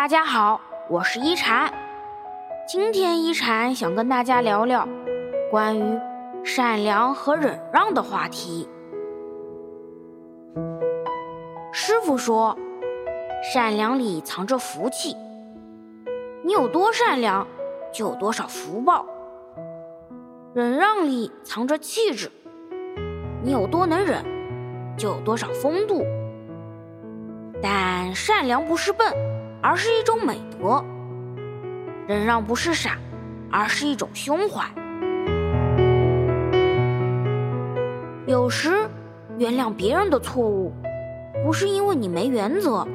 [0.00, 0.58] 大家好，
[0.88, 1.70] 我是一禅。
[2.66, 4.88] 今天一禅想跟大家聊聊
[5.50, 6.00] 关于
[6.42, 8.66] 善良和忍让的话题。
[11.70, 12.56] 师傅说，
[13.42, 15.14] 善良里藏着福气。
[16.46, 17.46] 你有多善良，
[17.92, 19.04] 就有多少福报。
[20.54, 22.32] 忍让里藏着气质。
[23.42, 24.24] 你有多能忍，
[24.96, 26.02] 就有多少风度。
[27.62, 29.06] 但善良不是笨，
[29.62, 30.82] 而是一种美德；
[32.06, 32.96] 忍让不是傻，
[33.50, 34.64] 而是一种胸怀。
[38.26, 38.88] 有时
[39.38, 40.72] 原谅别人的错误，
[41.44, 42.86] 不是因为你没原则，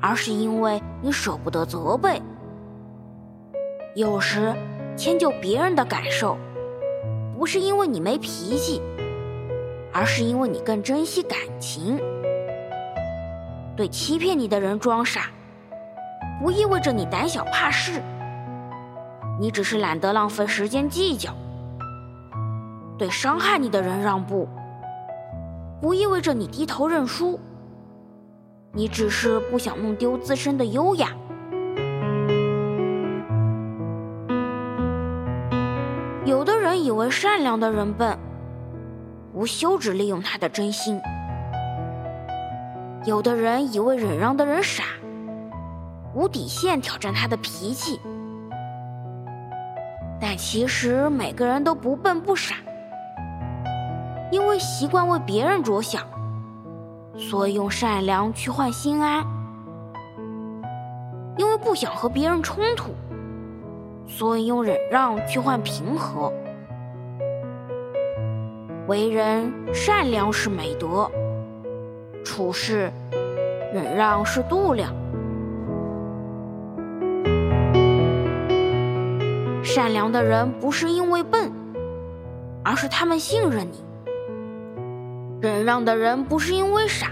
[0.00, 2.20] 而是因为你舍不得责备。
[3.94, 4.52] 有时
[4.96, 6.36] 迁就别人的感受，
[7.38, 8.82] 不是因为你没脾气，
[9.92, 11.98] 而是因为你更珍惜感情。
[13.76, 15.30] 对欺骗你的人装傻，
[16.38, 18.02] 不意味着你胆小怕事，
[19.40, 21.30] 你只是懒得浪费时间计较；
[22.98, 24.46] 对伤害你的人让步，
[25.80, 27.40] 不意味着你低头认输，
[28.72, 31.08] 你只是不想弄丢自身的优雅。
[36.26, 38.18] 有的人以为善良的人笨，
[39.32, 41.00] 无休止利用他的真心。
[43.06, 44.84] 有的人以为忍让的人傻，
[46.16, 48.00] 无底线挑战他的脾气，
[50.18, 52.54] 但其实每个人都不笨不傻，
[54.32, 56.02] 因为习惯为别人着想，
[57.18, 59.22] 所以用善良去换心安；
[61.36, 62.94] 因为不想和别人冲突，
[64.06, 66.32] 所以用忍让去换平和。
[68.88, 71.10] 为人善良是美德。
[72.24, 72.90] 处事，
[73.70, 74.90] 忍让是度量。
[79.76, 81.52] 善良的人不是因为笨，
[82.64, 83.76] 而是他们信任你；
[85.38, 87.08] 忍让的人不是因为傻，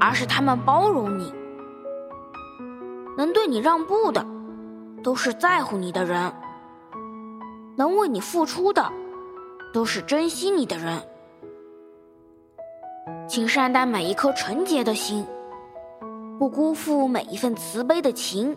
[0.00, 1.30] 而是他们包容你。
[3.18, 4.24] 能对你让步的，
[5.02, 6.32] 都是在乎你的人；
[7.76, 8.90] 能为你付出的，
[9.70, 10.98] 都是珍惜你的人。
[13.28, 15.26] 请善待每一颗纯洁的心，
[16.38, 18.56] 不辜负每一份慈悲的情，